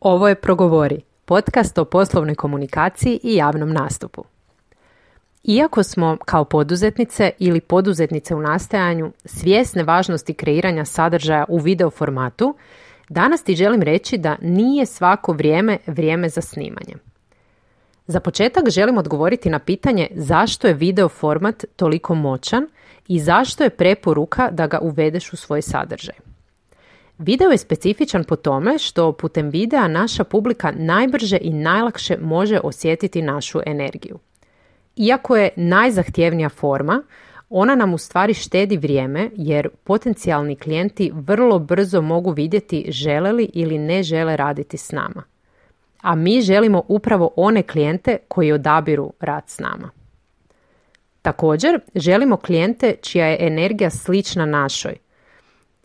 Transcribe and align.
Ovo 0.00 0.28
je 0.28 0.34
Progovori, 0.34 1.00
podcast 1.24 1.78
o 1.78 1.84
poslovnoj 1.84 2.34
komunikaciji 2.34 3.20
i 3.22 3.34
javnom 3.34 3.72
nastupu. 3.72 4.24
Iako 5.44 5.82
smo 5.82 6.16
kao 6.24 6.44
poduzetnice 6.44 7.30
ili 7.38 7.60
poduzetnice 7.60 8.34
u 8.34 8.40
nastajanju 8.40 9.12
svjesne 9.24 9.82
važnosti 9.82 10.34
kreiranja 10.34 10.84
sadržaja 10.84 11.44
u 11.48 11.58
video 11.58 11.90
formatu, 11.90 12.56
danas 13.08 13.42
ti 13.42 13.56
želim 13.56 13.82
reći 13.82 14.18
da 14.18 14.36
nije 14.42 14.86
svako 14.86 15.32
vrijeme 15.32 15.78
vrijeme 15.86 16.28
za 16.28 16.40
snimanje. 16.40 16.94
Za 18.06 18.20
početak 18.20 18.70
želim 18.70 18.98
odgovoriti 18.98 19.50
na 19.50 19.58
pitanje 19.58 20.08
zašto 20.14 20.66
je 20.66 20.74
video 20.74 21.08
format 21.08 21.64
toliko 21.76 22.14
moćan 22.14 22.66
i 23.08 23.20
zašto 23.20 23.64
je 23.64 23.70
preporuka 23.70 24.50
da 24.50 24.66
ga 24.66 24.78
uvedeš 24.78 25.32
u 25.32 25.36
svoj 25.36 25.62
sadržaj. 25.62 26.14
Video 27.18 27.50
je 27.50 27.58
specifičan 27.58 28.24
po 28.24 28.36
tome 28.36 28.78
što 28.78 29.12
putem 29.12 29.50
videa 29.50 29.88
naša 29.88 30.24
publika 30.24 30.72
najbrže 30.76 31.38
i 31.40 31.52
najlakše 31.52 32.16
može 32.20 32.60
osjetiti 32.64 33.22
našu 33.22 33.60
energiju. 33.66 34.18
Iako 34.96 35.36
je 35.36 35.50
najzahtjevnija 35.56 36.48
forma, 36.48 37.02
ona 37.50 37.74
nam 37.74 37.94
u 37.94 37.98
stvari 37.98 38.34
štedi 38.34 38.76
vrijeme 38.76 39.30
jer 39.36 39.68
potencijalni 39.84 40.56
klijenti 40.56 41.10
vrlo 41.14 41.58
brzo 41.58 42.02
mogu 42.02 42.30
vidjeti 42.30 42.86
žele 42.88 43.32
li 43.32 43.50
ili 43.54 43.78
ne 43.78 44.02
žele 44.02 44.36
raditi 44.36 44.76
s 44.76 44.92
nama. 44.92 45.22
A 46.02 46.14
mi 46.14 46.40
želimo 46.40 46.82
upravo 46.88 47.30
one 47.36 47.62
klijente 47.62 48.16
koji 48.28 48.52
odabiru 48.52 49.12
rad 49.20 49.44
s 49.46 49.58
nama. 49.58 49.90
Također, 51.22 51.80
želimo 51.94 52.36
klijente 52.36 52.96
čija 53.02 53.26
je 53.26 53.46
energija 53.46 53.90
slična 53.90 54.46
našoj. 54.46 55.07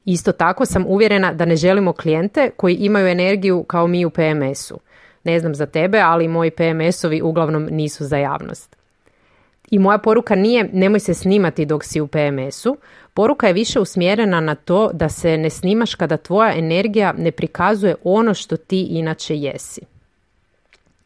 Isto 0.06 0.32
tako 0.32 0.66
sam 0.66 0.86
uvjerena 0.88 1.34
da 1.34 1.46
ne 1.46 1.56
želimo 1.56 1.94
klijente 1.94 2.50
koji 2.58 2.76
imaju 2.76 3.08
energiju 3.08 3.64
kao 3.64 3.88
mi 3.88 4.06
u 4.06 4.10
PMS-u. 4.10 4.80
Ne 5.24 5.40
znam 5.40 5.56
za 5.56 5.66
tebe, 5.66 6.00
ali 6.00 6.28
moji 6.28 6.52
PMS-ovi 6.52 7.22
uglavnom 7.22 7.68
nisu 7.72 8.06
za 8.06 8.18
javnost. 8.18 8.76
I 9.72 9.80
moja 9.80 9.98
poruka 9.98 10.36
nije 10.36 10.70
nemoj 10.74 11.00
se 11.00 11.14
snimati 11.14 11.66
dok 11.66 11.84
si 11.84 12.02
u 12.02 12.08
PMS-u. 12.08 12.78
Poruka 13.14 13.48
je 13.48 13.54
više 13.54 13.80
usmjerena 13.80 14.40
na 14.40 14.56
to 14.56 14.90
da 14.94 15.10
se 15.10 15.38
ne 15.38 15.50
snimaš 15.50 15.96
kada 15.96 16.18
tvoja 16.18 16.54
energija 16.54 17.14
ne 17.18 17.32
prikazuje 17.32 17.96
ono 18.04 18.34
što 18.34 18.58
ti 18.58 18.82
inače 18.82 19.38
jesi. 19.38 19.82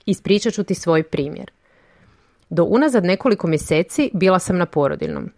Ispričat 0.06 0.54
ću 0.54 0.64
ti 0.64 0.76
svoj 0.76 1.04
primjer. 1.04 1.52
Do 2.50 2.64
unazad 2.64 3.04
nekoliko 3.04 3.48
mjeseci 3.48 4.12
bila 4.14 4.40
sam 4.40 4.58
na 4.58 4.66
porodiljnom. 4.66 5.30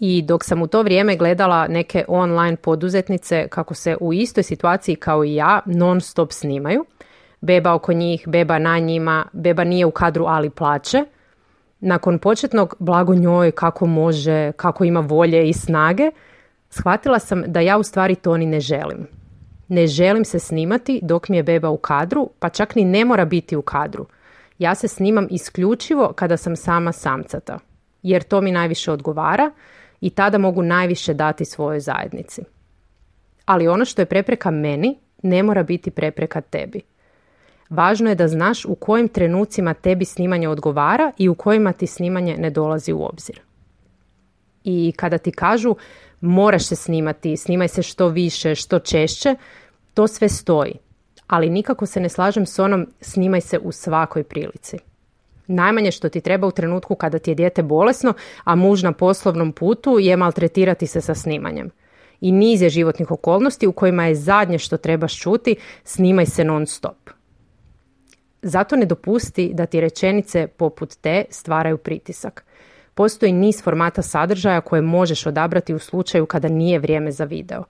I 0.00 0.22
dok 0.22 0.44
sam 0.44 0.62
u 0.62 0.66
to 0.66 0.82
vrijeme 0.82 1.16
gledala 1.16 1.68
neke 1.68 2.04
online 2.08 2.56
poduzetnice 2.56 3.48
kako 3.48 3.74
se 3.74 3.96
u 4.00 4.12
istoj 4.12 4.42
situaciji 4.42 4.96
kao 4.96 5.24
i 5.24 5.34
ja 5.34 5.60
non 5.66 6.00
stop 6.00 6.32
snimaju, 6.32 6.84
beba 7.40 7.74
oko 7.74 7.92
njih, 7.92 8.24
beba 8.26 8.58
na 8.58 8.78
njima, 8.78 9.24
beba 9.32 9.64
nije 9.64 9.86
u 9.86 9.90
kadru 9.90 10.24
ali 10.24 10.50
plaće, 10.50 11.04
nakon 11.80 12.18
početnog 12.18 12.74
blago 12.78 13.14
njoj 13.14 13.50
kako 13.50 13.86
može, 13.86 14.52
kako 14.52 14.84
ima 14.84 15.00
volje 15.00 15.48
i 15.48 15.52
snage, 15.52 16.10
shvatila 16.70 17.18
sam 17.18 17.42
da 17.46 17.60
ja 17.60 17.78
u 17.78 17.82
stvari 17.82 18.14
to 18.14 18.36
ni 18.36 18.46
ne 18.46 18.60
želim. 18.60 19.06
Ne 19.68 19.86
želim 19.86 20.24
se 20.24 20.38
snimati 20.38 21.00
dok 21.02 21.28
mi 21.28 21.36
je 21.36 21.42
beba 21.42 21.70
u 21.70 21.76
kadru, 21.76 22.30
pa 22.38 22.48
čak 22.48 22.74
ni 22.74 22.84
ne 22.84 23.04
mora 23.04 23.24
biti 23.24 23.56
u 23.56 23.62
kadru. 23.62 24.06
Ja 24.58 24.74
se 24.74 24.88
snimam 24.88 25.26
isključivo 25.30 26.12
kada 26.12 26.36
sam 26.36 26.56
sama 26.56 26.92
samcata, 26.92 27.58
jer 28.02 28.22
to 28.22 28.40
mi 28.40 28.52
najviše 28.52 28.92
odgovara 28.92 29.50
i 30.00 30.10
tada 30.10 30.38
mogu 30.38 30.62
najviše 30.62 31.14
dati 31.14 31.44
svojoj 31.44 31.80
zajednici. 31.80 32.42
Ali 33.44 33.68
ono 33.68 33.84
što 33.84 34.02
je 34.02 34.06
prepreka 34.06 34.50
meni 34.50 34.98
ne 35.22 35.42
mora 35.42 35.62
biti 35.62 35.90
prepreka 35.90 36.40
tebi. 36.40 36.80
Važno 37.70 38.08
je 38.08 38.14
da 38.14 38.28
znaš 38.28 38.64
u 38.64 38.74
kojim 38.74 39.08
trenucima 39.08 39.74
tebi 39.74 40.04
snimanje 40.04 40.48
odgovara 40.48 41.12
i 41.18 41.28
u 41.28 41.34
kojima 41.34 41.72
ti 41.72 41.86
snimanje 41.86 42.36
ne 42.38 42.50
dolazi 42.50 42.92
u 42.92 43.04
obzir. 43.04 43.40
I 44.64 44.92
kada 44.96 45.18
ti 45.18 45.32
kažu 45.32 45.74
moraš 46.20 46.66
se 46.66 46.76
snimati, 46.76 47.36
snimaj 47.36 47.68
se 47.68 47.82
što 47.82 48.08
više, 48.08 48.54
što 48.54 48.78
češće, 48.78 49.36
to 49.94 50.06
sve 50.06 50.28
stoji. 50.28 50.74
Ali 51.26 51.50
nikako 51.50 51.86
se 51.86 52.00
ne 52.00 52.08
slažem 52.08 52.46
s 52.46 52.58
onom 52.58 52.86
snimaj 53.00 53.40
se 53.40 53.58
u 53.58 53.72
svakoj 53.72 54.24
prilici. 54.24 54.78
Najmanje 55.48 55.90
što 55.90 56.08
ti 56.08 56.20
treba 56.20 56.46
u 56.46 56.50
trenutku 56.50 56.94
kada 56.94 57.18
ti 57.18 57.30
je 57.30 57.34
dijete 57.34 57.62
bolesno, 57.62 58.14
a 58.44 58.54
muž 58.54 58.82
na 58.82 58.92
poslovnom 58.92 59.52
putu 59.52 59.98
je 59.98 60.16
maltretirati 60.16 60.86
se 60.86 61.00
sa 61.00 61.14
snimanjem. 61.14 61.70
I 62.20 62.32
niz 62.32 62.62
je 62.62 62.68
životnih 62.68 63.10
okolnosti 63.10 63.66
u 63.66 63.72
kojima 63.72 64.06
je 64.06 64.14
zadnje 64.14 64.58
što 64.58 64.76
trebaš 64.76 65.20
čuti 65.20 65.56
snimaj 65.84 66.26
se 66.26 66.44
non 66.44 66.66
stop. 66.66 67.10
Zato 68.42 68.76
ne 68.76 68.86
dopusti 68.86 69.50
da 69.54 69.66
ti 69.66 69.80
rečenice 69.80 70.46
poput 70.46 70.96
te 71.00 71.24
stvaraju 71.30 71.78
pritisak. 71.78 72.44
Postoji 72.94 73.32
niz 73.32 73.62
formata 73.62 74.02
sadržaja 74.02 74.60
koje 74.60 74.82
možeš 74.82 75.26
odabrati 75.26 75.74
u 75.74 75.78
slučaju 75.78 76.26
kada 76.26 76.48
nije 76.48 76.78
vrijeme 76.78 77.12
za 77.12 77.24
video. 77.24 77.64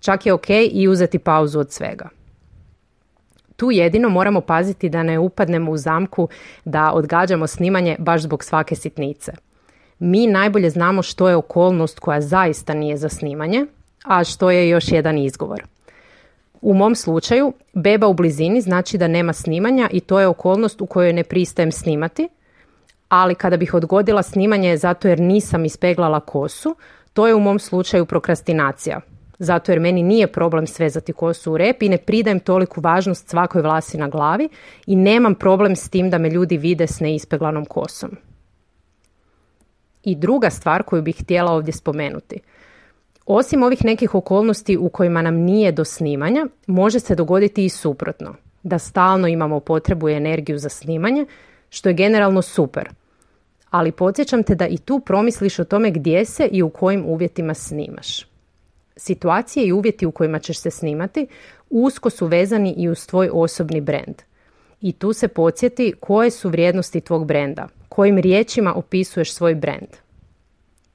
Čak 0.00 0.26
je 0.26 0.32
ok 0.32 0.50
i 0.70 0.88
uzeti 0.88 1.18
pauzu 1.18 1.60
od 1.60 1.72
svega. 1.72 2.08
Tu 3.58 3.70
jedino 3.70 4.08
moramo 4.08 4.40
paziti 4.40 4.88
da 4.88 5.02
ne 5.02 5.18
upadnemo 5.18 5.70
u 5.70 5.76
zamku 5.76 6.28
da 6.64 6.92
odgađamo 6.92 7.46
snimanje 7.46 7.96
baš 7.98 8.22
zbog 8.22 8.44
svake 8.44 8.74
sitnice. 8.74 9.32
Mi 9.98 10.26
najbolje 10.26 10.70
znamo 10.70 11.02
što 11.02 11.28
je 11.28 11.36
okolnost 11.36 11.98
koja 11.98 12.20
zaista 12.20 12.74
nije 12.74 12.96
za 12.96 13.08
snimanje, 13.08 13.66
a 14.04 14.24
što 14.24 14.50
je 14.50 14.68
još 14.68 14.92
jedan 14.92 15.18
izgovor. 15.18 15.62
U 16.60 16.74
mom 16.74 16.94
slučaju, 16.94 17.52
beba 17.74 18.06
u 18.06 18.14
blizini 18.14 18.60
znači 18.60 18.98
da 18.98 19.08
nema 19.08 19.32
snimanja 19.32 19.88
i 19.92 20.00
to 20.00 20.20
je 20.20 20.26
okolnost 20.26 20.80
u 20.80 20.86
kojoj 20.86 21.12
ne 21.12 21.24
pristajem 21.24 21.72
snimati, 21.72 22.28
ali 23.08 23.34
kada 23.34 23.56
bih 23.56 23.74
odgodila 23.74 24.22
snimanje 24.22 24.76
zato 24.76 25.08
jer 25.08 25.20
nisam 25.20 25.64
ispeglala 25.64 26.20
kosu, 26.20 26.76
to 27.12 27.26
je 27.26 27.34
u 27.34 27.40
mom 27.40 27.58
slučaju 27.58 28.06
prokrastinacija. 28.06 29.00
Zato 29.38 29.72
jer 29.72 29.80
meni 29.80 30.02
nije 30.02 30.26
problem 30.26 30.66
svezati 30.66 31.12
kosu 31.12 31.52
u 31.52 31.56
rep 31.56 31.82
i 31.82 31.88
ne 31.88 31.98
pridajem 31.98 32.40
toliku 32.40 32.80
važnost 32.80 33.28
svakoj 33.28 33.62
vlasi 33.62 33.98
na 33.98 34.08
glavi 34.08 34.48
i 34.86 34.96
nemam 34.96 35.34
problem 35.34 35.76
s 35.76 35.88
tim 35.88 36.10
da 36.10 36.18
me 36.18 36.30
ljudi 36.30 36.56
vide 36.56 36.86
s 36.86 37.00
neispeglanom 37.00 37.64
kosom. 37.64 38.10
I 40.04 40.14
druga 40.14 40.50
stvar 40.50 40.82
koju 40.82 41.02
bih 41.02 41.16
htjela 41.22 41.52
ovdje 41.52 41.72
spomenuti– 41.72 42.40
osim 43.28 43.62
ovih 43.62 43.84
nekih 43.84 44.14
okolnosti 44.14 44.76
u 44.76 44.88
kojima 44.88 45.22
nam 45.22 45.34
nije 45.34 45.72
do 45.72 45.84
snimanja, 45.84 46.46
može 46.66 47.00
se 47.00 47.14
dogoditi 47.14 47.64
i 47.64 47.68
suprotno, 47.68 48.34
da 48.62 48.78
stalno 48.78 49.28
imamo 49.28 49.60
potrebu 49.60 50.08
i 50.08 50.14
energiju 50.14 50.58
za 50.58 50.68
snimanje, 50.68 51.26
što 51.70 51.88
je 51.88 51.94
generalno 51.94 52.42
super. 52.42 52.88
Ali 53.70 53.92
podsjećam 53.92 54.42
te 54.42 54.54
da 54.54 54.66
i 54.66 54.78
tu 54.78 55.00
promisliš 55.00 55.58
o 55.58 55.64
tome 55.64 55.90
gdje 55.90 56.24
se 56.24 56.48
i 56.52 56.62
u 56.62 56.70
kojim 56.70 57.04
uvjetima 57.06 57.54
snimaš. 57.54 58.27
Situacije 59.00 59.66
i 59.66 59.72
uvjeti 59.72 60.06
u 60.06 60.10
kojima 60.10 60.38
ćeš 60.38 60.58
se 60.58 60.70
snimati 60.70 61.26
usko 61.70 62.10
su 62.10 62.26
vezani 62.26 62.74
i 62.76 62.88
uz 62.88 63.06
tvoj 63.06 63.30
osobni 63.32 63.80
brand. 63.80 64.14
I 64.80 64.92
tu 64.92 65.12
se 65.12 65.28
podsjeti 65.28 65.94
koje 66.00 66.30
su 66.30 66.48
vrijednosti 66.48 67.00
tvog 67.00 67.26
brenda, 67.26 67.68
kojim 67.88 68.18
riječima 68.18 68.74
opisuješ 68.74 69.32
svoj 69.32 69.54
brand. 69.54 69.88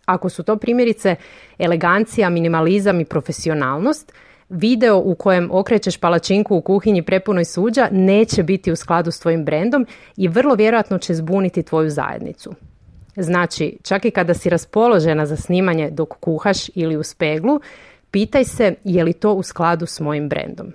Ako 0.06 0.30
su 0.30 0.44
to 0.44 0.56
primjerice 0.56 1.16
elegancija, 1.59 2.30
minimalizam 2.30 3.00
i 3.00 3.06
profesionalnost, 3.06 4.13
video 4.50 4.97
u 4.97 5.16
kojem 5.16 5.50
okrećeš 5.52 5.97
palačinku 5.97 6.56
u 6.56 6.62
kuhinji 6.62 7.02
prepunoj 7.02 7.46
suđa 7.46 7.88
neće 7.92 8.44
biti 8.44 8.72
u 8.72 8.75
skladu 8.75 9.12
s 9.12 9.19
tvojim 9.19 9.46
brendom 9.46 9.88
i 10.18 10.28
vrlo 10.28 10.56
vjerojatno 10.56 10.97
će 10.97 11.13
zbuniti 11.13 11.63
tvoju 11.63 11.90
zajednicu. 11.90 12.53
Znači, 13.16 13.78
čak 13.84 14.06
i 14.06 14.12
kada 14.12 14.34
si 14.34 14.50
raspoložena 14.50 15.25
za 15.25 15.36
snimanje 15.36 15.90
dok 15.92 16.09
kuhaš 16.19 16.69
ili 16.75 16.97
u 16.97 17.03
speglu, 17.03 17.59
pitaj 18.13 18.44
se 18.44 18.75
je 18.84 19.03
li 19.03 19.13
to 19.13 19.34
u 19.34 19.44
skladu 19.44 19.85
s 19.85 20.00
mojim 20.00 20.29
brendom. 20.29 20.74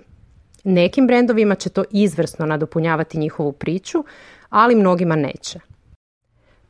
Nekim 0.63 1.07
brendovima 1.07 1.55
će 1.55 1.69
to 1.69 1.83
izvrsno 1.91 2.45
nadopunjavati 2.45 3.19
njihovu 3.19 3.51
priču, 3.51 4.03
ali 4.49 4.75
mnogima 4.75 5.15
neće 5.15 5.59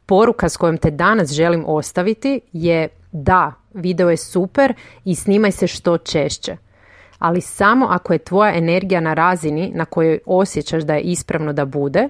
poruka 0.09 0.49
s 0.49 0.57
kojom 0.57 0.77
te 0.77 0.91
danas 0.91 1.31
želim 1.31 1.63
ostaviti 1.67 2.41
je 2.53 2.87
da, 3.11 3.53
video 3.73 4.09
je 4.09 4.17
super 4.17 4.73
i 5.05 5.15
snimaj 5.15 5.51
se 5.51 5.67
što 5.67 5.97
češće. 5.97 6.57
Ali 7.19 7.41
samo 7.41 7.87
ako 7.89 8.13
je 8.13 8.19
tvoja 8.19 8.55
energija 8.55 8.99
na 8.99 9.13
razini 9.13 9.71
na 9.75 9.85
kojoj 9.85 10.19
osjećaš 10.25 10.83
da 10.83 10.95
je 10.95 11.01
ispravno 11.01 11.53
da 11.53 11.65
bude 11.65 12.09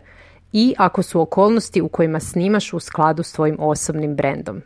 i 0.54 0.76
ako 0.78 1.04
su 1.04 1.22
okolnosti 1.22 1.82
u 1.82 1.88
kojima 1.88 2.20
snimaš 2.20 2.74
u 2.74 2.80
skladu 2.80 3.24
s 3.24 3.34
tvojim 3.34 3.58
osobnim 3.60 4.16
brendom. 4.16 4.62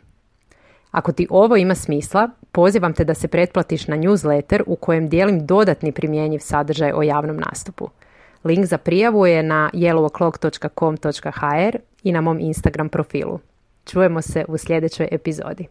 Ako 0.94 1.12
ti 1.12 1.26
ovo 1.30 1.56
ima 1.56 1.74
smisla, 1.74 2.28
pozivam 2.52 2.94
te 2.94 3.04
da 3.04 3.14
se 3.14 3.28
pretplatiš 3.28 3.86
na 3.86 3.96
newsletter 3.96 4.62
u 4.66 4.76
kojem 4.76 5.08
dijelim 5.08 5.46
dodatni 5.46 5.92
primjenjiv 5.92 6.38
sadržaj 6.38 6.92
o 6.92 7.02
javnom 7.02 7.36
nastupu. 7.36 7.88
Link 8.44 8.66
za 8.66 8.78
prijavu 8.78 9.26
je 9.26 9.42
na 9.42 9.70
yellowclock.com.hr 9.72 11.78
i 12.02 12.12
na 12.12 12.20
mom 12.20 12.40
Instagram 12.40 12.88
profilu. 12.88 13.38
Čujemo 13.84 14.22
se 14.22 14.44
u 14.48 14.58
sljedećoj 14.58 15.08
epizodi. 15.10 15.66